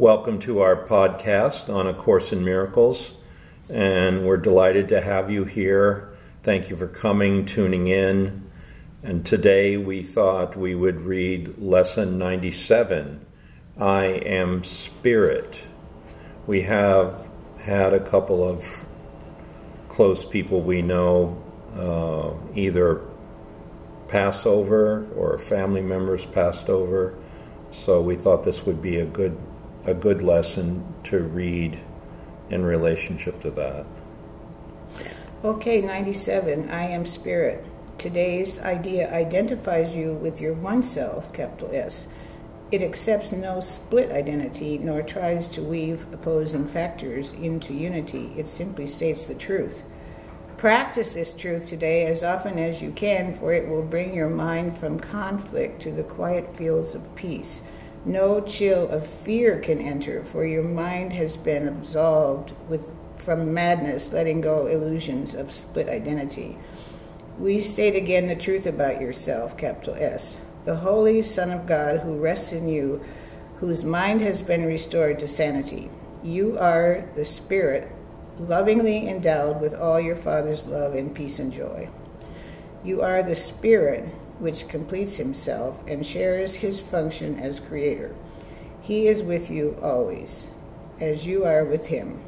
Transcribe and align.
Welcome 0.00 0.38
to 0.40 0.60
our 0.60 0.76
podcast 0.76 1.68
on 1.68 1.86
A 1.86 1.92
Course 1.92 2.32
in 2.32 2.42
Miracles. 2.42 3.12
And 3.68 4.24
we're 4.24 4.38
delighted 4.38 4.88
to 4.88 5.02
have 5.02 5.30
you 5.30 5.44
here. 5.44 6.16
Thank 6.42 6.70
you 6.70 6.76
for 6.76 6.86
coming, 6.86 7.44
tuning 7.44 7.86
in. 7.86 8.50
And 9.02 9.26
today 9.26 9.76
we 9.76 10.02
thought 10.02 10.56
we 10.56 10.74
would 10.74 11.02
read 11.02 11.58
Lesson 11.58 12.16
97 12.16 13.26
I 13.78 14.04
Am 14.04 14.64
Spirit. 14.64 15.64
We 16.46 16.62
have 16.62 17.28
had 17.58 17.92
a 17.92 18.00
couple 18.00 18.42
of 18.42 18.64
close 19.90 20.24
people 20.24 20.62
we 20.62 20.80
know 20.80 21.42
uh, 21.76 22.56
either 22.58 23.02
pass 24.08 24.46
over 24.46 25.06
or 25.14 25.38
family 25.38 25.82
members 25.82 26.24
passed 26.24 26.70
over. 26.70 27.18
So 27.70 28.00
we 28.00 28.16
thought 28.16 28.44
this 28.44 28.64
would 28.64 28.80
be 28.80 28.96
a 28.96 29.04
good 29.04 29.38
a 29.84 29.94
good 29.94 30.22
lesson 30.22 30.94
to 31.04 31.18
read 31.18 31.80
in 32.50 32.64
relationship 32.64 33.40
to 33.42 33.50
that. 33.52 33.86
Okay, 35.42 35.80
97. 35.80 36.70
I 36.70 36.84
am 36.84 37.06
spirit. 37.06 37.64
Today's 37.96 38.58
idea 38.60 39.12
identifies 39.12 39.94
you 39.94 40.14
with 40.14 40.40
your 40.40 40.54
one 40.54 40.82
self, 40.82 41.32
capital 41.32 41.70
S. 41.72 42.06
It 42.70 42.82
accepts 42.82 43.32
no 43.32 43.60
split 43.60 44.10
identity 44.10 44.78
nor 44.78 45.02
tries 45.02 45.48
to 45.48 45.62
weave 45.62 46.06
opposing 46.12 46.68
factors 46.68 47.32
into 47.32 47.74
unity. 47.74 48.32
It 48.36 48.48
simply 48.48 48.86
states 48.86 49.24
the 49.24 49.34
truth. 49.34 49.82
Practice 50.56 51.14
this 51.14 51.32
truth 51.32 51.66
today 51.66 52.06
as 52.06 52.22
often 52.22 52.58
as 52.58 52.82
you 52.82 52.92
can, 52.92 53.34
for 53.34 53.52
it 53.52 53.66
will 53.66 53.82
bring 53.82 54.12
your 54.12 54.28
mind 54.28 54.78
from 54.78 55.00
conflict 55.00 55.80
to 55.82 55.90
the 55.90 56.02
quiet 56.02 56.54
fields 56.56 56.94
of 56.94 57.14
peace. 57.14 57.62
No 58.04 58.40
chill 58.40 58.88
of 58.88 59.06
fear 59.06 59.58
can 59.58 59.78
enter, 59.78 60.24
for 60.24 60.46
your 60.46 60.62
mind 60.62 61.12
has 61.12 61.36
been 61.36 61.68
absolved 61.68 62.52
with, 62.68 62.88
from 63.18 63.52
madness, 63.52 64.12
letting 64.12 64.40
go 64.40 64.66
illusions 64.66 65.34
of 65.34 65.52
split 65.52 65.88
identity. 65.88 66.56
We 67.38 67.62
state 67.62 67.96
again 67.96 68.26
the 68.26 68.36
truth 68.36 68.66
about 68.66 69.00
yourself, 69.00 69.56
capital 69.58 69.96
S. 69.96 70.38
The 70.64 70.76
Holy 70.76 71.20
Son 71.22 71.50
of 71.50 71.66
God 71.66 72.00
who 72.00 72.18
rests 72.18 72.52
in 72.52 72.68
you, 72.68 73.04
whose 73.58 73.84
mind 73.84 74.22
has 74.22 74.42
been 74.42 74.64
restored 74.64 75.18
to 75.18 75.28
sanity. 75.28 75.90
You 76.22 76.58
are 76.58 77.06
the 77.16 77.24
Spirit, 77.26 77.90
lovingly 78.38 79.08
endowed 79.08 79.60
with 79.60 79.74
all 79.74 80.00
your 80.00 80.16
Father's 80.16 80.66
love 80.66 80.94
and 80.94 81.14
peace 81.14 81.38
and 81.38 81.52
joy. 81.52 81.88
You 82.82 83.02
are 83.02 83.22
the 83.22 83.34
Spirit 83.34 84.04
which 84.38 84.68
completes 84.68 85.16
himself 85.16 85.78
and 85.86 86.04
shares 86.04 86.54
his 86.54 86.80
function 86.80 87.38
as 87.38 87.60
creator. 87.60 88.14
He 88.80 89.06
is 89.06 89.22
with 89.22 89.50
you 89.50 89.78
always, 89.82 90.46
as 90.98 91.26
you 91.26 91.44
are 91.44 91.64
with 91.64 91.86
him. 91.86 92.22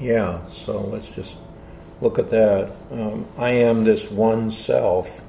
Yeah, 0.00 0.40
so 0.50 0.80
let's 0.80 1.08
just 1.08 1.36
look 2.00 2.18
at 2.18 2.28
that. 2.30 2.74
Um, 2.90 3.28
I 3.38 3.50
am 3.50 3.84
this 3.84 4.10
one 4.10 4.50
self. 4.50 5.20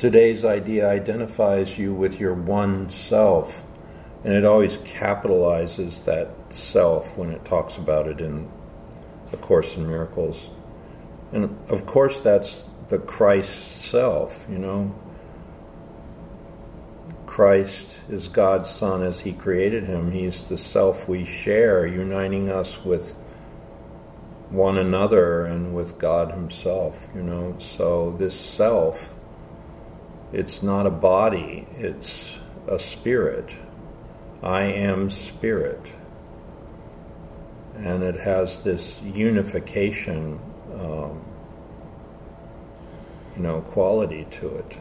Today's 0.00 0.44
idea 0.44 0.88
identifies 0.88 1.78
you 1.78 1.94
with 1.94 2.18
your 2.18 2.34
one 2.34 2.90
self, 2.90 3.62
and 4.24 4.32
it 4.32 4.44
always 4.44 4.78
capitalizes 4.78 6.04
that 6.06 6.30
self 6.48 7.16
when 7.16 7.30
it 7.30 7.44
talks 7.44 7.76
about 7.76 8.08
it 8.08 8.20
in 8.20 8.50
A 9.32 9.36
Course 9.36 9.76
in 9.76 9.86
Miracles. 9.86 10.48
And 11.32 11.58
of 11.68 11.86
course, 11.86 12.20
that's 12.20 12.64
the 12.88 12.98
Christ 12.98 13.84
self, 13.84 14.44
you 14.50 14.58
know. 14.58 14.94
Christ 17.26 18.00
is 18.08 18.28
God's 18.28 18.68
Son 18.68 19.02
as 19.02 19.20
He 19.20 19.32
created 19.32 19.84
Him. 19.84 20.10
He's 20.10 20.42
the 20.42 20.58
self 20.58 21.08
we 21.08 21.24
share, 21.24 21.86
uniting 21.86 22.50
us 22.50 22.84
with 22.84 23.14
one 24.50 24.76
another 24.76 25.44
and 25.46 25.72
with 25.74 25.96
God 25.96 26.32
Himself, 26.32 26.98
you 27.14 27.22
know. 27.22 27.56
So, 27.60 28.16
this 28.18 28.38
self, 28.38 29.10
it's 30.32 30.62
not 30.62 30.86
a 30.86 30.90
body, 30.90 31.68
it's 31.78 32.32
a 32.66 32.78
spirit. 32.78 33.54
I 34.42 34.62
am 34.62 35.10
spirit. 35.10 35.92
And 37.82 38.02
it 38.02 38.20
has 38.20 38.62
this 38.62 39.00
unification 39.02 40.38
um, 40.74 41.24
you 43.36 43.42
know, 43.42 43.60
quality 43.62 44.26
to 44.30 44.56
it. 44.56 44.76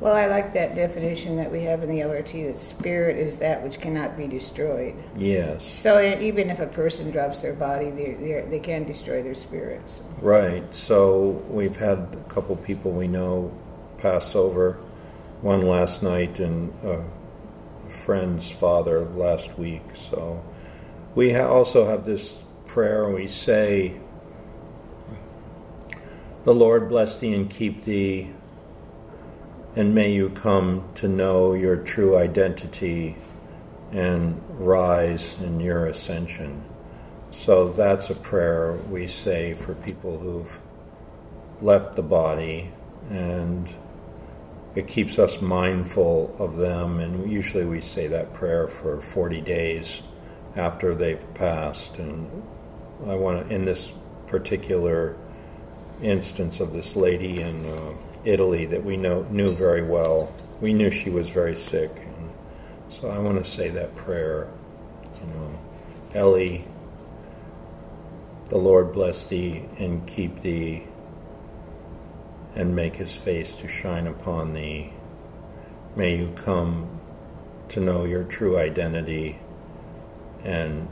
Well, 0.00 0.14
I 0.14 0.26
like 0.26 0.52
that 0.52 0.76
definition 0.76 1.36
that 1.36 1.50
we 1.50 1.62
have 1.64 1.82
in 1.82 1.90
the 1.90 2.00
LRT 2.00 2.46
that 2.46 2.58
spirit 2.58 3.16
is 3.16 3.38
that 3.38 3.64
which 3.64 3.80
cannot 3.80 4.16
be 4.16 4.28
destroyed. 4.28 4.94
Yes. 5.16 5.64
So 5.64 6.00
even 6.00 6.50
if 6.50 6.60
a 6.60 6.68
person 6.68 7.10
drops 7.10 7.40
their 7.40 7.52
body, 7.52 7.90
they 7.90 8.46
they 8.48 8.60
can 8.60 8.84
destroy 8.84 9.22
their 9.24 9.34
spirits. 9.34 9.96
So. 9.96 10.04
Right. 10.22 10.72
So 10.72 11.42
we've 11.50 11.76
had 11.76 11.98
a 11.98 12.32
couple 12.32 12.54
people 12.56 12.92
we 12.92 13.08
know 13.08 13.52
pass 13.98 14.36
over. 14.36 14.78
One 15.40 15.62
last 15.62 16.02
night 16.02 16.38
and 16.38 16.72
a 16.84 17.04
friend's 18.04 18.48
father 18.48 19.04
last 19.04 19.58
week. 19.58 19.82
So 20.10 20.42
we 21.14 21.32
ha- 21.32 21.48
also 21.48 21.86
have 21.86 22.04
this 22.04 22.34
prayer 22.66 23.10
we 23.10 23.26
say 23.28 24.00
the 26.44 26.54
Lord 26.54 26.88
bless 26.88 27.18
thee 27.18 27.34
and 27.34 27.50
keep 27.50 27.84
thee, 27.84 28.30
and 29.76 29.94
may 29.94 30.12
you 30.12 30.30
come 30.30 30.88
to 30.94 31.08
know 31.08 31.52
your 31.52 31.76
true 31.76 32.16
identity 32.16 33.16
and 33.92 34.40
rise 34.58 35.36
in 35.40 35.60
your 35.60 35.86
ascension. 35.86 36.64
So 37.32 37.66
that's 37.66 38.08
a 38.08 38.14
prayer 38.14 38.72
we 38.88 39.06
say 39.06 39.52
for 39.52 39.74
people 39.74 40.18
who've 40.18 40.58
left 41.60 41.96
the 41.96 42.02
body, 42.02 42.72
and 43.10 43.68
it 44.74 44.88
keeps 44.88 45.18
us 45.18 45.42
mindful 45.42 46.34
of 46.38 46.56
them. 46.56 47.00
And 47.00 47.30
usually 47.30 47.64
we 47.64 47.80
say 47.80 48.06
that 48.06 48.32
prayer 48.32 48.68
for 48.68 49.00
40 49.00 49.40
days 49.42 50.02
after 50.56 50.94
they've 50.94 51.34
passed. 51.34 51.96
And 51.96 52.42
I 53.06 53.14
want 53.14 53.48
to, 53.48 53.54
in 53.54 53.64
this 53.64 53.92
particular 54.26 55.16
instance 56.02 56.60
of 56.60 56.72
this 56.72 56.94
lady 56.94 57.40
in 57.40 57.66
uh, 57.66 57.94
Italy 58.24 58.66
that 58.66 58.84
we 58.84 58.96
know, 58.96 59.22
knew 59.30 59.52
very 59.54 59.82
well. 59.82 60.32
We 60.60 60.72
knew 60.72 60.90
she 60.90 61.10
was 61.10 61.28
very 61.30 61.56
sick. 61.56 61.90
And 61.94 62.30
so 62.88 63.08
I 63.08 63.18
want 63.18 63.42
to 63.42 63.48
say 63.48 63.70
that 63.70 63.94
prayer. 63.96 64.48
You 65.20 65.26
know, 65.26 65.58
Ellie, 66.14 66.66
the 68.48 68.58
Lord 68.58 68.92
bless 68.92 69.24
thee 69.24 69.64
and 69.78 70.06
keep 70.06 70.42
thee 70.42 70.84
and 72.54 72.74
make 72.74 72.96
his 72.96 73.14
face 73.14 73.52
to 73.54 73.68
shine 73.68 74.06
upon 74.06 74.54
thee. 74.54 74.92
May 75.94 76.16
you 76.16 76.32
come 76.36 77.00
to 77.70 77.80
know 77.80 78.04
your 78.04 78.24
true 78.24 78.58
identity 78.58 79.38
and 80.44 80.88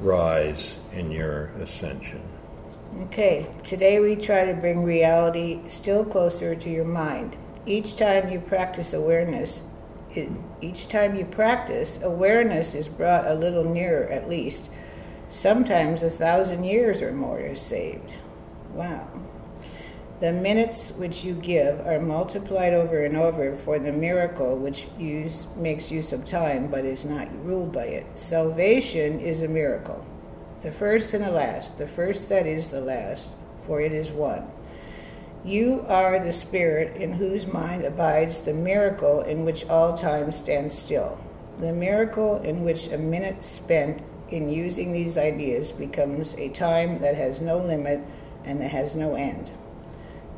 rise 0.00 0.74
in 0.92 1.10
your 1.10 1.46
ascension. 1.60 2.22
Okay, 3.02 3.46
today 3.64 3.98
we 4.00 4.14
try 4.14 4.44
to 4.44 4.54
bring 4.54 4.82
reality 4.82 5.60
still 5.68 6.04
closer 6.04 6.54
to 6.54 6.70
your 6.70 6.84
mind. 6.84 7.36
Each 7.66 7.96
time 7.96 8.28
you 8.28 8.40
practice 8.40 8.92
awareness, 8.92 9.64
each 10.60 10.88
time 10.88 11.16
you 11.16 11.24
practice, 11.24 11.98
awareness 12.02 12.74
is 12.74 12.88
brought 12.88 13.26
a 13.26 13.34
little 13.34 13.64
nearer 13.64 14.08
at 14.10 14.28
least. 14.28 14.68
Sometimes 15.30 16.02
a 16.02 16.10
thousand 16.10 16.64
years 16.64 17.02
or 17.02 17.12
more 17.12 17.40
is 17.40 17.60
saved. 17.60 18.12
Wow. 18.72 19.08
The 20.20 20.32
minutes 20.32 20.92
which 20.92 21.24
you 21.24 21.34
give 21.34 21.80
are 21.86 22.00
multiplied 22.00 22.72
over 22.72 23.04
and 23.04 23.16
over 23.16 23.56
for 23.56 23.78
the 23.78 23.92
miracle 23.92 24.56
which 24.56 24.86
use, 24.98 25.46
makes 25.56 25.90
use 25.90 26.12
of 26.12 26.24
time 26.24 26.68
but 26.68 26.84
is 26.84 27.04
not 27.04 27.28
ruled 27.44 27.72
by 27.72 27.86
it. 27.86 28.06
Salvation 28.14 29.20
is 29.20 29.42
a 29.42 29.48
miracle 29.48 30.06
the 30.64 30.72
first 30.72 31.12
and 31.12 31.22
the 31.22 31.30
last, 31.30 31.76
the 31.76 31.86
first 31.86 32.30
that 32.30 32.46
is 32.46 32.70
the 32.70 32.80
last, 32.80 33.34
for 33.66 33.82
it 33.82 33.92
is 33.92 34.08
one. 34.08 34.50
You 35.44 35.84
are 35.88 36.18
the 36.18 36.32
Spirit 36.32 36.96
in 36.96 37.12
whose 37.12 37.46
mind 37.46 37.84
abides 37.84 38.40
the 38.40 38.54
miracle 38.54 39.20
in 39.20 39.44
which 39.44 39.68
all 39.68 39.94
time 39.94 40.32
stands 40.32 40.76
still, 40.76 41.20
the 41.60 41.74
miracle 41.74 42.40
in 42.40 42.64
which 42.64 42.90
a 42.90 42.96
minute 42.96 43.44
spent 43.44 44.00
in 44.30 44.48
using 44.48 44.90
these 44.90 45.18
ideas 45.18 45.70
becomes 45.70 46.32
a 46.36 46.48
time 46.48 46.98
that 47.00 47.14
has 47.14 47.42
no 47.42 47.58
limit 47.58 48.00
and 48.44 48.62
that 48.62 48.70
has 48.70 48.94
no 48.94 49.16
end. 49.16 49.50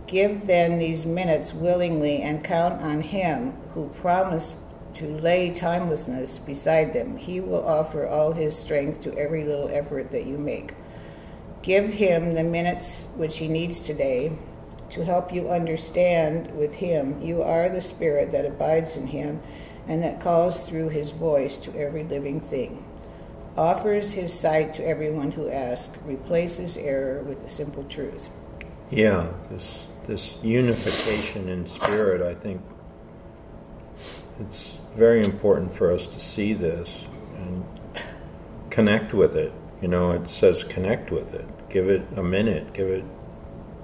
Give 0.07 0.47
then 0.47 0.79
these 0.79 1.05
minutes 1.05 1.53
willingly 1.53 2.23
and 2.23 2.45
count 2.45 2.81
on 2.83 3.01
Him 3.01 3.53
who 3.75 3.89
promised 3.89 4.55
to 4.97 5.19
lay 5.19 5.53
timelessness 5.53 6.39
beside 6.39 6.95
them. 6.95 7.19
He 7.19 7.41
will 7.41 7.67
offer 7.67 8.07
all 8.07 8.33
his 8.33 8.57
strength 8.57 9.03
to 9.03 9.17
every 9.19 9.45
little 9.45 9.69
effort 9.69 10.11
that 10.13 10.27
you 10.27 10.39
make. 10.39 10.73
Give 11.63 11.91
him 11.91 12.33
the 12.33 12.43
minutes 12.43 13.09
which 13.15 13.37
he 13.37 13.49
needs 13.49 13.81
today 13.81 14.33
to 14.91 15.05
help 15.05 15.35
you 15.35 15.51
understand 15.51 16.57
with 16.57 16.73
him. 16.73 17.21
You 17.21 17.43
are 17.43 17.69
the 17.69 17.83
spirit 17.83 18.33
that 18.33 18.47
abides 18.47 18.97
in 18.97 19.07
him, 19.09 19.43
and 19.87 20.03
that 20.03 20.23
calls 20.23 20.63
through 20.63 20.89
his 20.89 21.11
voice 21.11 21.59
to 21.61 21.77
every 21.77 22.05
living 22.05 22.41
thing, 22.41 22.83
offers 23.57 24.13
his 24.13 24.33
sight 24.33 24.73
to 24.75 24.87
everyone 24.87 25.33
who 25.33 25.51
asks, 25.51 25.99
replaces 26.05 26.79
error 26.79 27.23
with 27.23 27.43
the 27.43 27.51
simple 27.51 27.85
truth. 27.85 28.31
Yeah, 28.91 29.29
this 29.51 29.81
this 30.07 30.37
unification 30.43 31.49
in 31.49 31.67
spirit, 31.69 32.23
I 32.23 32.35
think 32.35 32.63
it's 34.41 34.75
very 34.95 35.25
important 35.25 35.75
for 35.75 35.93
us 35.93 36.07
to 36.07 36.21
see 36.21 36.53
this 36.53 36.91
and 37.37 37.65
connect 38.71 39.15
with 39.15 39.37
it. 39.37 39.53
You 39.83 39.89
know, 39.89 40.13
it 40.13 40.31
says 40.31 40.65
connect 40.65 41.11
with 41.11 41.35
it. 41.35 41.47
Give 41.69 41.89
it 41.89 42.03
a 42.17 42.23
minute, 42.23 42.73
give 42.73 42.89
it 42.89 43.05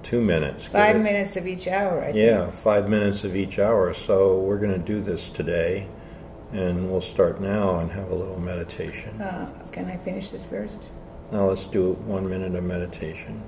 two 0.01 0.21
minutes. 0.21 0.65
Five 0.65 0.95
it, 0.95 0.99
minutes 0.99 1.35
of 1.35 1.47
each 1.47 1.67
hour, 1.67 2.03
I 2.03 2.11
yeah, 2.11 2.45
think. 2.45 2.57
five 2.59 2.89
minutes 2.89 3.23
of 3.23 3.35
each 3.35 3.59
hour. 3.59 3.93
So 3.93 4.39
we're 4.39 4.57
going 4.57 4.73
to 4.73 4.77
do 4.85 5.01
this 5.01 5.29
today, 5.29 5.87
and 6.51 6.89
we'll 6.91 7.01
start 7.01 7.41
now 7.41 7.79
and 7.79 7.91
have 7.91 8.09
a 8.09 8.15
little 8.15 8.39
meditation. 8.39 9.21
Uh, 9.21 9.51
can 9.71 9.85
I 9.85 9.97
finish 9.97 10.31
this 10.31 10.43
first? 10.43 10.87
Now 11.31 11.49
let's 11.49 11.65
do 11.65 11.93
one 12.05 12.29
minute 12.29 12.55
of 12.55 12.63
meditation. 12.63 13.41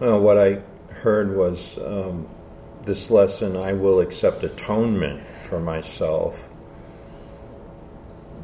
Well, 0.00 0.18
what 0.18 0.38
I 0.38 0.62
heard 1.02 1.36
was 1.36 1.76
um, 1.76 2.26
this 2.86 3.10
lesson 3.10 3.54
I 3.54 3.74
will 3.74 4.00
accept 4.00 4.42
atonement 4.42 5.26
for 5.46 5.60
myself. 5.60 6.42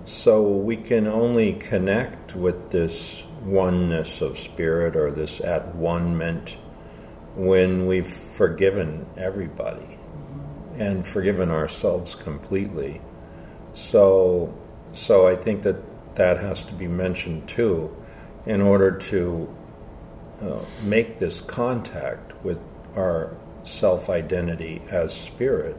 So 0.05 0.43
we 0.43 0.77
can 0.77 1.07
only 1.07 1.55
connect 1.55 2.37
with 2.37 2.73
this 2.73 3.23
oneness 3.43 4.21
of 4.21 4.39
spirit 4.39 4.97
or 4.97 5.11
this 5.11 5.41
at 5.41 5.75
one 5.75 6.19
meant 6.19 6.59
when 7.37 7.87
we've 7.87 8.07
forgiven 8.07 9.07
everybody 9.17 9.99
and 10.77 11.07
forgiven 11.07 11.51
ourselves 11.51 12.15
completely. 12.15 13.01
So, 13.73 14.55
so 14.93 15.27
I 15.27 15.37
think 15.37 15.63
that 15.63 15.77
that 16.17 16.37
has 16.37 16.65
to 16.65 16.75
be 16.75 16.87
mentioned 16.87 17.49
too, 17.49 17.97
in 18.45 18.61
order 18.61 18.91
to 18.99 19.57
uh, 20.43 20.61
make 20.83 21.19
this 21.19 21.41
contact 21.41 22.33
with 22.45 22.59
our 22.95 23.37
self 23.65 24.09
identity 24.11 24.83
as 24.91 25.15
spirit. 25.15 25.77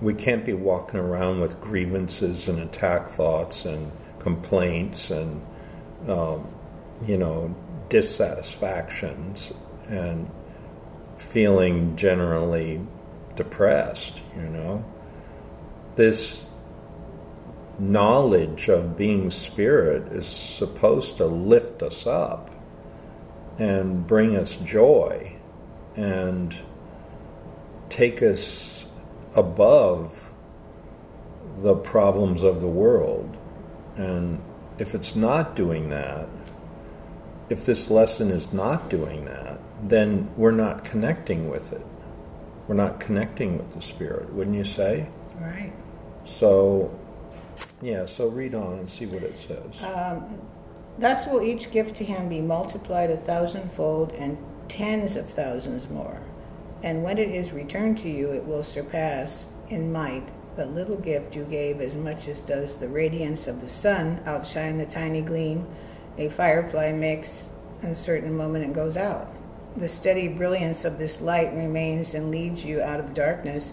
We 0.00 0.14
can't 0.14 0.44
be 0.44 0.52
walking 0.52 0.98
around 0.98 1.40
with 1.40 1.60
grievances 1.60 2.48
and 2.48 2.58
attack 2.58 3.12
thoughts 3.12 3.64
and 3.64 3.92
complaints 4.18 5.10
and 5.10 5.40
um, 6.08 6.48
you 7.06 7.16
know, 7.16 7.54
dissatisfactions 7.88 9.52
and 9.88 10.30
feeling 11.16 11.96
generally 11.96 12.80
depressed, 13.36 14.14
you 14.36 14.42
know. 14.42 14.84
This 15.96 16.42
knowledge 17.78 18.68
of 18.68 18.96
being 18.96 19.30
spirit 19.30 20.12
is 20.12 20.26
supposed 20.26 21.16
to 21.16 21.26
lift 21.26 21.82
us 21.82 22.06
up 22.06 22.50
and 23.58 24.06
bring 24.06 24.36
us 24.36 24.56
joy 24.56 25.36
and 25.96 26.56
take 27.88 28.22
us 28.22 28.86
above 29.34 30.18
the 31.58 31.74
problems 31.74 32.42
of 32.42 32.60
the 32.60 32.66
world 32.68 33.36
and 33.96 34.42
if 34.78 34.94
it's 34.94 35.14
not 35.14 35.54
doing 35.54 35.90
that, 35.90 36.28
if 37.48 37.64
this 37.64 37.90
lesson 37.90 38.30
is 38.30 38.52
not 38.52 38.88
doing 38.88 39.24
that, 39.26 39.60
then 39.82 40.30
we're 40.36 40.50
not 40.50 40.84
connecting 40.84 41.48
with 41.50 41.72
it. 41.72 41.86
We're 42.66 42.76
not 42.76 43.00
connecting 43.00 43.58
with 43.58 43.74
the 43.74 43.82
Spirit, 43.82 44.32
wouldn't 44.32 44.56
you 44.56 44.64
say? 44.64 45.08
Right. 45.38 45.72
So, 46.24 46.96
yeah, 47.82 48.06
so 48.06 48.28
read 48.28 48.54
on 48.54 48.78
and 48.78 48.90
see 48.90 49.06
what 49.06 49.22
it 49.22 49.36
says. 49.46 49.82
Um, 49.82 50.40
Thus 50.98 51.26
will 51.26 51.42
each 51.42 51.70
gift 51.70 51.96
to 51.96 52.04
him 52.04 52.28
be 52.28 52.40
multiplied 52.40 53.10
a 53.10 53.16
thousandfold 53.16 54.12
and 54.12 54.36
tens 54.68 55.16
of 55.16 55.28
thousands 55.28 55.88
more. 55.88 56.20
And 56.82 57.02
when 57.02 57.18
it 57.18 57.30
is 57.30 57.52
returned 57.52 57.98
to 57.98 58.10
you, 58.10 58.32
it 58.32 58.44
will 58.44 58.64
surpass 58.64 59.48
in 59.68 59.92
might 59.92 60.28
the 60.56 60.66
little 60.66 60.96
gift 60.96 61.34
you 61.34 61.44
gave 61.44 61.80
as 61.80 61.96
much 61.96 62.28
as 62.28 62.42
does 62.42 62.76
the 62.76 62.88
radiance 62.88 63.46
of 63.46 63.60
the 63.60 63.68
sun 63.68 64.20
outshine 64.26 64.78
the 64.78 64.86
tiny 64.86 65.22
gleam 65.22 65.66
a 66.18 66.28
firefly 66.28 66.92
makes 66.92 67.50
a 67.82 67.94
certain 67.94 68.36
moment 68.36 68.64
and 68.64 68.74
goes 68.74 68.96
out. 68.96 69.32
The 69.76 69.88
steady 69.88 70.28
brilliance 70.28 70.84
of 70.84 70.98
this 70.98 71.22
light 71.22 71.54
remains 71.54 72.12
and 72.12 72.30
leads 72.30 72.62
you 72.62 72.82
out 72.82 73.00
of 73.00 73.14
darkness, 73.14 73.72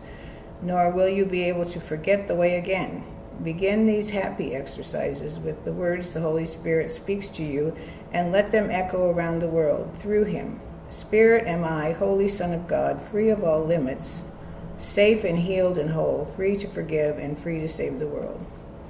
nor 0.61 0.91
will 0.91 1.09
you 1.09 1.25
be 1.25 1.43
able 1.43 1.65
to 1.65 1.81
forget 1.81 2.27
the 2.27 2.35
way 2.35 2.55
again. 2.55 3.03
Begin 3.43 3.85
these 3.85 4.09
happy 4.09 4.55
exercises 4.55 5.39
with 5.39 5.63
the 5.63 5.73
words 5.73 6.11
the 6.11 6.21
Holy 6.21 6.45
Spirit 6.45 6.91
speaks 6.91 7.29
to 7.29 7.43
you, 7.43 7.75
and 8.11 8.31
let 8.31 8.51
them 8.51 8.69
echo 8.69 9.09
around 9.09 9.39
the 9.39 9.47
world 9.47 9.91
through 9.97 10.25
him. 10.25 10.59
Spirit 10.89 11.47
am 11.47 11.63
I, 11.63 11.91
Holy 11.93 12.27
Son 12.27 12.53
of 12.53 12.67
God, 12.67 13.01
free 13.01 13.29
of 13.29 13.43
all 13.43 13.63
limits 13.63 14.23
safe 14.79 15.23
and 15.23 15.37
healed 15.37 15.77
and 15.77 15.89
whole, 15.89 16.25
free 16.35 16.55
to 16.57 16.67
forgive 16.67 17.17
and 17.17 17.37
free 17.37 17.59
to 17.59 17.69
save 17.69 17.99
the 17.99 18.07
world. 18.07 18.43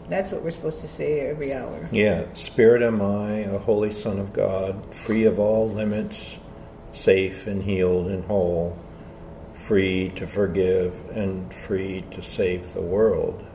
That's 0.07 0.31
what 0.31 0.43
we're 0.43 0.51
supposed 0.51 0.79
to 0.79 0.87
say 0.87 1.21
every 1.21 1.53
hour. 1.53 1.87
Yeah, 1.91 2.25
Spirit 2.33 2.81
am 2.81 3.01
I, 3.01 3.39
a 3.39 3.59
holy 3.59 3.91
Son 3.91 4.19
of 4.19 4.33
God, 4.33 4.93
free 4.93 5.25
of 5.25 5.39
all 5.39 5.69
limits, 5.69 6.37
safe 6.93 7.45
and 7.45 7.61
healed 7.61 8.07
and 8.07 8.23
whole, 8.23 8.77
free 9.53 10.09
to 10.15 10.25
forgive 10.25 10.95
and 11.11 11.53
free 11.53 12.03
to 12.11 12.23
save 12.23 12.73
the 12.73 12.81
world. 12.81 13.45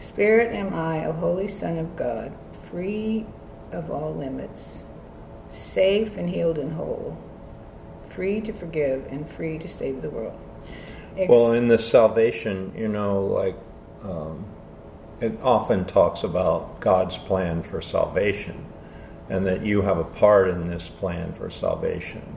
Spirit 0.00 0.54
am 0.54 0.74
I, 0.74 0.98
a 0.98 1.12
holy 1.12 1.48
Son 1.48 1.78
of 1.78 1.96
God, 1.96 2.36
free 2.70 3.26
of 3.72 3.90
all 3.90 4.14
limits, 4.14 4.84
safe 5.50 6.16
and 6.16 6.28
healed 6.28 6.58
and 6.58 6.72
whole, 6.72 7.16
free 8.08 8.40
to 8.40 8.52
forgive 8.52 9.06
and 9.06 9.30
free 9.30 9.58
to 9.58 9.68
save 9.68 10.02
the 10.02 10.10
world. 10.10 10.36
Ex- 11.16 11.28
well, 11.28 11.52
in 11.52 11.68
the 11.68 11.78
salvation, 11.78 12.72
you 12.76 12.88
know, 12.88 13.24
like 13.24 13.56
um, 14.02 14.44
it 15.20 15.38
often 15.42 15.84
talks 15.84 16.24
about 16.24 16.80
God's 16.80 17.18
plan 17.18 17.62
for 17.62 17.82
salvation 17.82 18.66
and 19.28 19.46
that 19.46 19.64
you 19.64 19.82
have 19.82 19.98
a 19.98 20.04
part 20.04 20.48
in 20.48 20.68
this 20.68 20.88
plan 20.88 21.32
for 21.34 21.50
salvation. 21.50 22.36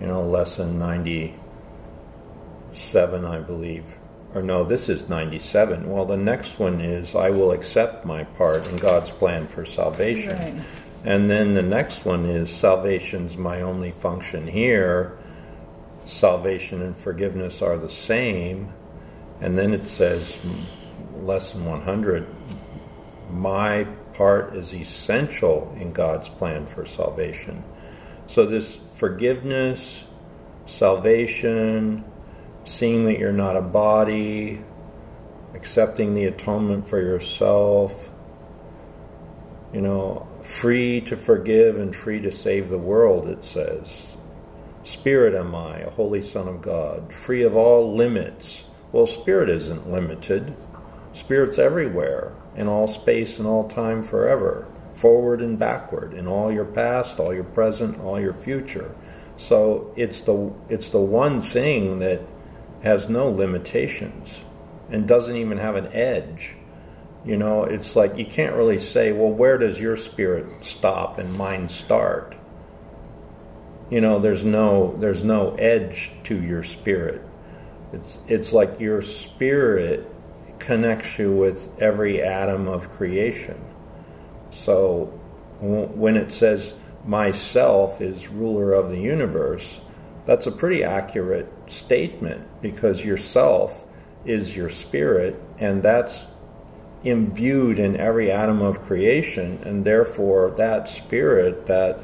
You 0.00 0.06
know, 0.06 0.28
lesson 0.28 0.78
97, 0.78 3.24
I 3.24 3.38
believe. 3.40 3.97
Or 4.34 4.42
no, 4.42 4.64
this 4.64 4.88
is 4.88 5.08
97. 5.08 5.90
Well, 5.90 6.04
the 6.04 6.16
next 6.16 6.58
one 6.58 6.80
is 6.80 7.14
I 7.14 7.30
will 7.30 7.52
accept 7.52 8.04
my 8.04 8.24
part 8.24 8.66
in 8.68 8.76
God's 8.76 9.10
plan 9.10 9.48
for 9.48 9.64
salvation. 9.64 10.36
Right. 10.36 10.64
And 11.04 11.30
then 11.30 11.54
the 11.54 11.62
next 11.62 12.04
one 12.04 12.26
is 12.26 12.50
salvation's 12.50 13.36
my 13.36 13.62
only 13.62 13.92
function 13.92 14.46
here 14.46 15.18
salvation 16.08 16.82
and 16.82 16.96
forgiveness 16.96 17.62
are 17.62 17.76
the 17.76 17.88
same. 17.88 18.72
And 19.40 19.56
then 19.56 19.72
it 19.72 19.88
says, 19.88 20.38
lesson 21.20 21.64
100, 21.64 22.26
my 23.30 23.84
part 24.14 24.56
is 24.56 24.74
essential 24.74 25.72
in 25.78 25.92
God's 25.92 26.28
plan 26.28 26.66
for 26.66 26.86
salvation. 26.86 27.62
So, 28.26 28.46
this 28.46 28.80
forgiveness, 28.94 30.02
salvation, 30.66 32.04
seeing 32.78 33.06
that 33.06 33.18
you're 33.18 33.32
not 33.32 33.56
a 33.56 33.60
body, 33.60 34.62
accepting 35.52 36.14
the 36.14 36.26
atonement 36.26 36.88
for 36.88 37.00
yourself, 37.00 38.08
you 39.72 39.80
know, 39.80 40.28
free 40.42 41.00
to 41.00 41.16
forgive 41.16 41.76
and 41.76 41.94
free 41.94 42.20
to 42.20 42.30
save 42.30 42.68
the 42.68 42.78
world, 42.78 43.26
it 43.28 43.44
says. 43.44 44.06
Spirit 44.84 45.34
am 45.34 45.56
I, 45.56 45.80
a 45.80 45.90
holy 45.90 46.22
Son 46.22 46.46
of 46.46 46.62
God, 46.62 47.12
free 47.12 47.42
of 47.42 47.56
all 47.56 47.96
limits. 47.96 48.62
Well, 48.92 49.06
Spirit 49.06 49.50
isn't 49.50 49.90
limited. 49.90 50.54
Spirit's 51.12 51.58
everywhere, 51.58 52.32
in 52.54 52.68
all 52.68 52.86
space 52.86 53.38
and 53.38 53.46
all 53.46 53.68
time 53.68 54.04
forever, 54.04 54.68
forward 54.94 55.42
and 55.42 55.58
backward, 55.58 56.14
in 56.14 56.28
all 56.28 56.52
your 56.52 56.64
past, 56.64 57.18
all 57.18 57.34
your 57.34 57.42
present, 57.44 58.00
all 58.00 58.20
your 58.20 58.34
future. 58.34 58.94
So 59.36 59.92
it's 59.96 60.20
the 60.20 60.52
it's 60.68 60.90
the 60.90 61.00
one 61.00 61.42
thing 61.42 61.98
that 61.98 62.22
has 62.82 63.08
no 63.08 63.30
limitations 63.30 64.38
and 64.90 65.06
doesn't 65.06 65.36
even 65.36 65.58
have 65.58 65.76
an 65.76 65.88
edge. 65.92 66.54
You 67.24 67.36
know, 67.36 67.64
it's 67.64 67.96
like 67.96 68.16
you 68.16 68.26
can't 68.26 68.54
really 68.54 68.78
say, 68.78 69.12
well, 69.12 69.30
where 69.30 69.58
does 69.58 69.80
your 69.80 69.96
spirit 69.96 70.64
stop 70.64 71.18
and 71.18 71.34
mine 71.34 71.68
start? 71.68 72.38
you 73.90 74.00
know 74.00 74.18
there's 74.18 74.44
no 74.44 74.96
there's 74.98 75.24
no 75.24 75.54
edge 75.54 76.10
to 76.24 76.40
your 76.42 76.62
spirit 76.62 77.22
it's 77.92 78.18
it's 78.26 78.52
like 78.52 78.80
your 78.80 79.02
spirit 79.02 80.10
connects 80.58 81.18
you 81.18 81.32
with 81.32 81.70
every 81.80 82.22
atom 82.22 82.68
of 82.68 82.90
creation 82.90 83.62
so 84.50 85.06
when 85.60 86.16
it 86.16 86.32
says 86.32 86.74
myself 87.04 88.00
is 88.00 88.28
ruler 88.28 88.72
of 88.72 88.90
the 88.90 88.98
universe 88.98 89.80
that's 90.28 90.46
a 90.46 90.52
pretty 90.52 90.84
accurate 90.84 91.50
statement 91.68 92.46
because 92.60 93.02
yourself 93.02 93.82
is 94.26 94.54
your 94.54 94.68
spirit, 94.68 95.42
and 95.58 95.82
that's 95.82 96.26
imbued 97.02 97.78
in 97.78 97.96
every 97.96 98.30
atom 98.30 98.60
of 98.60 98.82
creation, 98.82 99.58
and 99.64 99.86
therefore 99.86 100.50
that 100.58 100.86
spirit, 100.86 101.64
that 101.64 101.98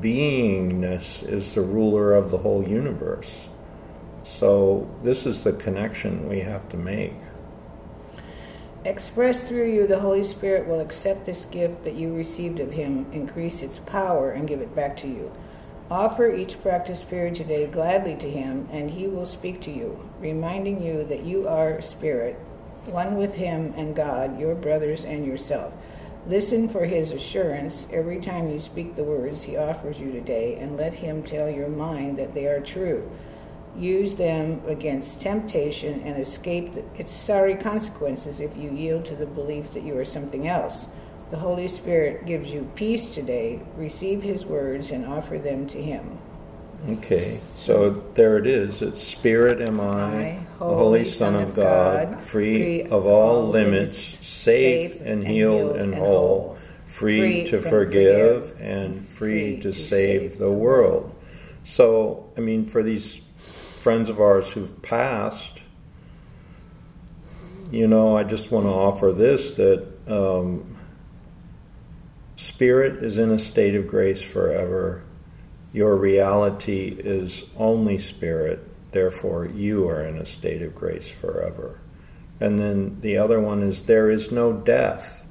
beingness, 0.00 1.28
is 1.28 1.54
the 1.54 1.60
ruler 1.60 2.14
of 2.14 2.30
the 2.30 2.38
whole 2.38 2.62
universe. 2.62 3.32
So, 4.22 4.88
this 5.02 5.26
is 5.26 5.42
the 5.42 5.54
connection 5.54 6.28
we 6.28 6.38
have 6.38 6.68
to 6.68 6.76
make. 6.76 7.14
Expressed 8.84 9.48
through 9.48 9.72
you, 9.72 9.88
the 9.88 9.98
Holy 9.98 10.22
Spirit 10.22 10.68
will 10.68 10.78
accept 10.78 11.26
this 11.26 11.46
gift 11.46 11.82
that 11.82 11.94
you 11.94 12.14
received 12.14 12.60
of 12.60 12.70
Him, 12.70 13.10
increase 13.10 13.60
its 13.60 13.80
power, 13.80 14.30
and 14.30 14.46
give 14.46 14.60
it 14.60 14.76
back 14.76 14.96
to 14.98 15.08
you. 15.08 15.32
Offer 15.94 16.34
each 16.34 16.60
practice 16.60 17.04
period 17.04 17.36
today 17.36 17.68
gladly 17.68 18.16
to 18.16 18.28
Him, 18.28 18.68
and 18.72 18.90
He 18.90 19.06
will 19.06 19.24
speak 19.24 19.60
to 19.60 19.70
you, 19.70 20.10
reminding 20.18 20.82
you 20.82 21.04
that 21.04 21.22
you 21.22 21.46
are 21.46 21.80
Spirit, 21.80 22.34
one 22.86 23.14
with 23.14 23.34
Him 23.34 23.72
and 23.76 23.94
God, 23.94 24.40
your 24.40 24.56
brothers 24.56 25.04
and 25.04 25.24
yourself. 25.24 25.72
Listen 26.26 26.68
for 26.68 26.84
His 26.84 27.12
assurance 27.12 27.86
every 27.92 28.20
time 28.20 28.50
you 28.50 28.58
speak 28.58 28.96
the 28.96 29.04
words 29.04 29.44
He 29.44 29.56
offers 29.56 30.00
you 30.00 30.10
today, 30.10 30.56
and 30.56 30.76
let 30.76 30.94
Him 30.94 31.22
tell 31.22 31.48
your 31.48 31.68
mind 31.68 32.18
that 32.18 32.34
they 32.34 32.48
are 32.48 32.60
true. 32.60 33.08
Use 33.76 34.16
them 34.16 34.62
against 34.66 35.20
temptation 35.20 36.00
and 36.00 36.20
escape 36.20 36.72
its 36.96 37.12
sorry 37.12 37.54
consequences 37.54 38.40
if 38.40 38.56
you 38.56 38.72
yield 38.72 39.04
to 39.04 39.14
the 39.14 39.26
belief 39.26 39.70
that 39.74 39.84
you 39.84 39.96
are 39.96 40.04
something 40.04 40.48
else. 40.48 40.88
The 41.34 41.40
Holy 41.40 41.66
Spirit 41.66 42.26
gives 42.26 42.48
you 42.48 42.70
peace 42.76 43.12
today. 43.12 43.60
Receive 43.76 44.22
His 44.22 44.46
words 44.46 44.92
and 44.92 45.04
offer 45.04 45.36
them 45.36 45.66
to 45.66 45.82
Him. 45.82 46.16
Okay, 46.88 47.40
so 47.58 47.90
there 48.14 48.38
it 48.38 48.46
is. 48.46 48.80
It's 48.82 49.02
Spirit 49.02 49.60
am 49.60 49.80
I, 49.80 50.38
Holy, 50.60 50.76
Holy 50.76 51.10
Son, 51.10 51.34
of 51.34 51.56
God, 51.56 52.22
free, 52.22 52.82
of 52.82 53.04
all 53.06 53.48
limits, 53.48 53.98
safe, 54.24 55.00
and 55.00 55.26
healed 55.26 55.74
and, 55.74 55.92
whole, 55.92 56.56
free, 56.86 57.48
to 57.48 57.60
forgive, 57.60 58.56
and 58.60 59.04
free, 59.04 59.58
to, 59.58 59.72
save 59.72 60.38
the 60.38 60.52
world. 60.52 61.12
So, 61.64 62.30
I 62.36 62.42
mean, 62.42 62.66
for 62.66 62.84
these 62.84 63.20
friends 63.80 64.08
of 64.08 64.20
ours 64.20 64.48
who've 64.50 64.82
passed, 64.82 65.58
you 67.72 67.88
know, 67.88 68.16
I 68.16 68.22
just 68.22 68.52
want 68.52 68.66
to 68.66 68.70
offer 68.70 69.10
this 69.10 69.50
that 69.54 69.84
um, 70.06 70.73
spirit 72.44 73.02
is 73.02 73.18
in 73.18 73.30
a 73.30 73.38
state 73.38 73.74
of 73.74 73.88
grace 73.88 74.20
forever. 74.22 75.02
Your 75.72 75.96
reality 75.96 76.88
is 76.88 77.44
only 77.56 77.98
spirit, 77.98 78.92
therefore, 78.92 79.46
you 79.46 79.88
are 79.88 80.04
in 80.04 80.18
a 80.18 80.26
state 80.26 80.62
of 80.62 80.74
grace 80.74 81.08
forever. 81.08 81.80
And 82.40 82.58
then 82.58 83.00
the 83.00 83.16
other 83.16 83.40
one 83.40 83.62
is 83.62 83.82
there 83.82 84.10
is 84.10 84.30
no 84.30 84.52
death. 84.52 85.22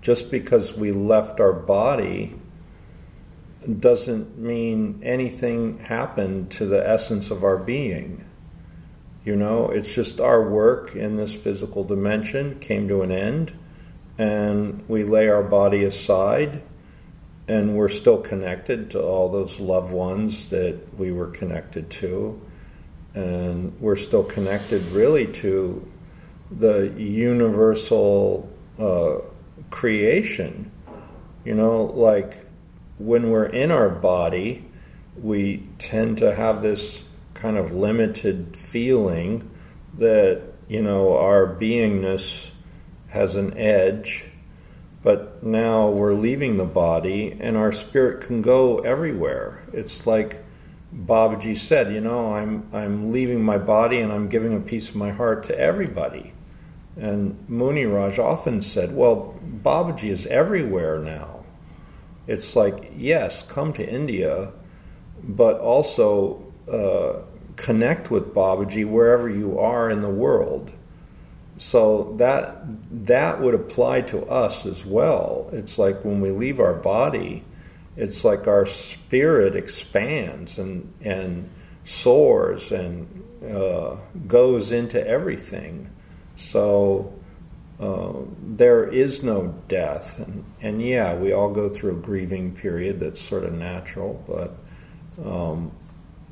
Just 0.00 0.30
because 0.30 0.72
we 0.72 0.92
left 0.92 1.40
our 1.40 1.52
body 1.52 2.34
doesn't 3.80 4.38
mean 4.38 5.00
anything 5.02 5.78
happened 5.80 6.50
to 6.52 6.66
the 6.66 6.88
essence 6.88 7.30
of 7.30 7.44
our 7.44 7.56
being. 7.56 8.24
You 9.24 9.34
know, 9.34 9.70
it's 9.70 9.92
just 9.92 10.20
our 10.20 10.48
work 10.48 10.94
in 10.94 11.16
this 11.16 11.34
physical 11.34 11.82
dimension 11.82 12.60
came 12.60 12.86
to 12.88 13.02
an 13.02 13.10
end, 13.10 13.52
and 14.18 14.88
we 14.88 15.04
lay 15.04 15.28
our 15.28 15.42
body 15.42 15.84
aside, 15.84 16.62
and 17.48 17.76
we're 17.76 17.88
still 17.88 18.18
connected 18.18 18.90
to 18.92 19.02
all 19.02 19.30
those 19.30 19.60
loved 19.60 19.92
ones 19.92 20.50
that 20.50 20.98
we 20.98 21.12
were 21.12 21.28
connected 21.28 21.90
to, 21.90 22.40
and 23.14 23.78
we're 23.80 23.96
still 23.96 24.24
connected 24.24 24.82
really 24.86 25.26
to 25.26 25.86
the 26.50 26.92
universal 26.96 28.48
uh, 28.78 29.16
creation. 29.70 30.70
You 31.44 31.54
know, 31.54 31.84
like 31.84 32.44
when 32.98 33.30
we're 33.30 33.46
in 33.46 33.70
our 33.70 33.88
body, 33.88 34.64
we 35.16 35.68
tend 35.78 36.18
to 36.18 36.34
have 36.34 36.62
this 36.62 37.02
kind 37.34 37.56
of 37.56 37.72
limited 37.72 38.56
feeling 38.56 39.50
that, 39.98 40.42
you 40.68 40.82
know, 40.82 41.16
our 41.16 41.46
beingness 41.46 42.50
has 43.16 43.34
an 43.34 43.56
edge. 43.58 44.24
But 45.02 45.42
now 45.42 45.88
we're 45.88 46.14
leaving 46.14 46.56
the 46.56 46.64
body 46.64 47.36
and 47.38 47.56
our 47.56 47.72
spirit 47.72 48.26
can 48.26 48.42
go 48.42 48.78
everywhere. 48.78 49.62
It's 49.72 50.06
like 50.06 50.44
Babaji 50.94 51.56
said, 51.56 51.92
you 51.92 52.00
know, 52.00 52.34
I'm, 52.34 52.68
I'm 52.72 53.12
leaving 53.12 53.44
my 53.44 53.58
body 53.58 53.98
and 53.98 54.12
I'm 54.12 54.28
giving 54.28 54.54
a 54.54 54.60
piece 54.60 54.88
of 54.88 54.96
my 54.96 55.10
heart 55.10 55.44
to 55.44 55.58
everybody. 55.58 56.32
And 56.96 57.44
Muni 57.48 57.84
Raj 57.84 58.18
often 58.18 58.62
said, 58.62 58.94
well, 58.94 59.38
Babaji 59.62 60.10
is 60.10 60.26
everywhere 60.26 60.98
now 60.98 61.36
it's 62.26 62.56
like, 62.56 62.92
yes, 62.96 63.42
come 63.44 63.72
to 63.74 63.88
India, 63.88 64.52
but 65.22 65.58
also 65.60 66.52
uh, 66.70 67.22
connect 67.56 68.10
with 68.10 68.34
Babaji 68.34 68.88
wherever 68.88 69.28
you 69.28 69.58
are 69.58 69.90
in 69.90 70.02
the 70.02 70.10
world. 70.10 70.72
So 71.58 72.14
that 72.18 72.62
that 73.06 73.40
would 73.40 73.54
apply 73.54 74.02
to 74.02 74.26
us 74.26 74.66
as 74.66 74.84
well. 74.84 75.48
It's 75.52 75.78
like 75.78 76.04
when 76.04 76.20
we 76.20 76.30
leave 76.30 76.60
our 76.60 76.74
body, 76.74 77.44
it's 77.96 78.24
like 78.24 78.46
our 78.46 78.66
spirit 78.66 79.56
expands 79.56 80.58
and 80.58 80.92
and 81.00 81.48
soars 81.84 82.72
and 82.72 83.24
uh, 83.50 83.96
goes 84.26 84.72
into 84.72 85.04
everything. 85.06 85.90
So 86.36 87.14
uh, 87.80 88.12
there 88.42 88.84
is 88.88 89.22
no 89.22 89.54
death, 89.68 90.18
and, 90.18 90.44
and 90.60 90.82
yeah, 90.82 91.14
we 91.14 91.32
all 91.32 91.52
go 91.52 91.68
through 91.68 91.92
a 91.92 92.00
grieving 92.00 92.54
period 92.54 93.00
that's 93.00 93.20
sort 93.20 93.44
of 93.44 93.52
natural, 93.52 94.22
but 94.26 94.56
um, 95.24 95.72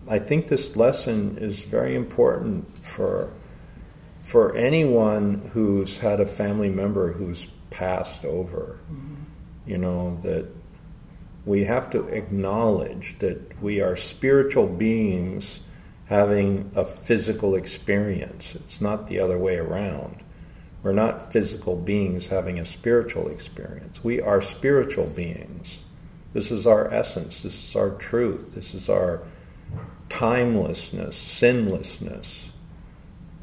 I 0.09 0.19
think 0.19 0.49
this 0.49 0.77
lesson 0.77 1.39
is 1.39 1.61
very 1.61 1.97
important 1.97 2.67
for 2.87 3.33
for 4.25 4.57
anyone 4.57 5.51
who's 5.53 5.99
had 5.99 6.19
a 6.19 6.27
family 6.27 6.71
member 6.71 7.13
who's 7.13 7.47
passed 7.71 8.25
over. 8.25 8.81
Mm-hmm. 8.91 9.15
You 9.67 9.79
know 9.79 10.19
that 10.23 10.49
we 11.45 11.65
have 11.65 11.91
to 11.91 12.09
acknowledge 12.09 13.17
that 13.19 13.63
we 13.63 13.81
are 13.81 13.97
spiritual 13.97 14.67
beings 14.67 15.61
having 16.07 16.71
a 16.75 16.85
physical 16.85 17.55
experience. 17.55 18.55
It's 18.55 18.81
not 18.81 19.07
the 19.07 19.21
other 19.21 19.39
way 19.39 19.57
around. 19.57 20.23
We're 20.83 20.93
not 20.93 21.33
physical 21.33 21.77
beings 21.77 22.29
having 22.29 22.59
a 22.59 22.65
spiritual 22.65 23.29
experience. 23.29 24.03
We 24.03 24.21
are 24.21 24.43
spiritual 24.43 25.07
beings. 25.07 25.79
This 26.33 26.51
is 26.51 26.67
our 26.67 26.93
essence. 26.93 27.43
This 27.43 27.69
is 27.69 27.77
our 27.77 27.91
truth. 27.91 28.55
This 28.55 28.75
is 28.75 28.89
our 28.89 29.23
timelessness, 30.09 31.17
sinlessness, 31.17 32.49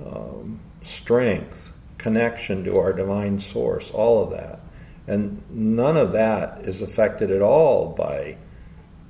um, 0.04 0.60
strength, 0.82 1.72
connection 1.98 2.64
to 2.64 2.78
our 2.78 2.94
divine 2.94 3.40
source, 3.40 3.92
all 3.92 4.24
of 4.24 4.32
that. 4.32 4.60
And 5.08 5.44
none 5.50 5.98
of 5.98 6.12
that 6.14 6.64
is 6.66 6.82
affected 6.82 7.32
at 7.32 7.42
all 7.42 7.90
by 7.90 8.38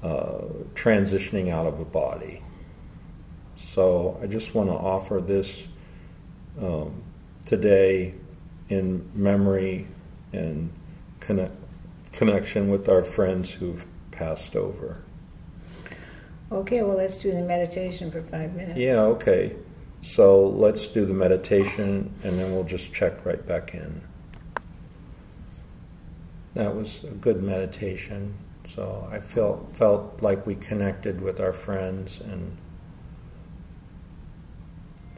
uh, 0.04 0.46
transitioning 0.74 1.52
out 1.52 1.68
of 1.68 1.80
a 1.80 1.86
body. 1.86 2.42
So 3.74 4.20
I 4.22 4.28
just 4.28 4.54
want 4.54 4.70
to 4.70 4.76
offer 4.76 5.22
this 5.22 5.62
um, 6.60 7.04
today 7.46 8.16
in 8.70 9.10
memory 9.14 9.88
and 10.34 10.72
connect, 11.20 11.56
connection 12.12 12.70
with 12.70 12.90
our 12.90 13.04
friends 13.04 13.50
who've 13.50 13.86
passed 14.12 14.56
over. 14.56 15.04
Okay, 16.52 16.82
well, 16.82 16.98
let's 16.98 17.20
do 17.20 17.32
the 17.32 17.42
meditation 17.42 18.12
for 18.12 18.22
five 18.22 18.54
minutes. 18.54 18.78
Yeah, 18.78 19.02
okay. 19.02 19.56
So 20.02 20.48
let's 20.48 20.88
do 20.88 21.06
the 21.06 21.14
meditation 21.14 22.14
and 22.24 22.40
then 22.40 22.54
we'll 22.54 22.64
just 22.64 22.92
check 22.92 23.24
right 23.26 23.46
back 23.46 23.74
in. 23.74 24.02
That 26.56 26.76
was 26.76 27.04
a 27.04 27.12
good 27.12 27.42
meditation. 27.42 28.36
So 28.76 29.08
I 29.12 29.20
felt 29.20 29.76
felt 29.76 30.22
like 30.22 30.46
we 30.46 30.56
connected 30.56 31.22
with 31.22 31.40
our 31.40 31.54
friends 31.54 32.20
and 32.20 32.58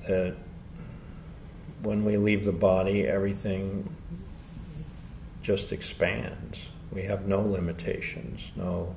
that 0.08 0.36
when 1.82 2.04
we 2.04 2.18
leave 2.18 2.46
the 2.46 2.52
body, 2.52 3.08
everything 3.08 3.96
just 5.42 5.72
expands. 5.72 6.70
We 6.92 7.04
have 7.04 7.25
no 7.25 7.42
limitations, 7.42 8.52
no 8.56 8.96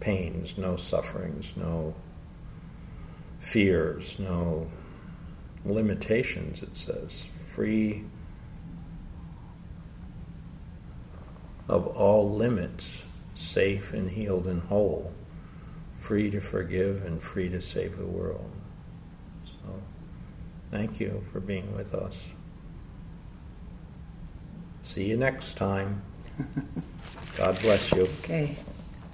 pains, 0.00 0.56
no 0.58 0.76
sufferings, 0.76 1.54
no 1.56 1.94
fears, 3.40 4.16
no 4.18 4.70
limitations, 5.64 6.62
it 6.62 6.76
says. 6.76 7.24
Free 7.54 8.04
of 11.68 11.86
all 11.88 12.30
limits, 12.34 12.86
safe 13.34 13.92
and 13.92 14.10
healed 14.10 14.46
and 14.46 14.62
whole. 14.62 15.12
free 16.00 16.30
to 16.30 16.40
forgive 16.40 17.04
and 17.04 17.22
free 17.22 17.48
to 17.48 17.60
save 17.60 17.96
the 17.98 18.06
world. 18.06 18.50
So, 19.44 19.82
thank 20.70 20.98
you 21.00 21.24
for 21.32 21.40
being 21.40 21.74
with 21.76 21.94
us. 21.94 22.16
See 24.82 25.04
you 25.06 25.16
next 25.16 25.56
time. 25.56 26.02
God 27.36 27.60
bless 27.62 27.92
you. 27.92 28.02
Okay. 28.24 28.56